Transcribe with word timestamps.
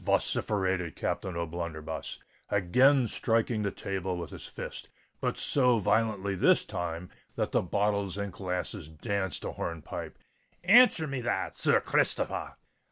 vociferated 0.03 0.95
Captain 0.95 1.37
O'Blunderbuss, 1.37 2.17
again 2.49 3.07
striking 3.07 3.61
the 3.61 3.69
table 3.69 4.17
with 4.17 4.31
his 4.31 4.47
fist, 4.47 4.89
but 5.19 5.37
so 5.37 5.77
violently 5.77 6.33
this 6.33 6.65
time 6.65 7.07
that 7.35 7.51
the 7.51 7.61
bottles 7.61 8.17
and 8.17 8.33
glasses 8.33 8.89
danced 8.89 9.45
a 9.45 9.51
hornpipe: 9.51 10.17
"answer 10.63 11.05
me 11.05 11.21
that, 11.21 11.53
Sir 11.53 11.73
r 11.75 11.81
Christopher 11.81 12.33
r!" 12.33 12.57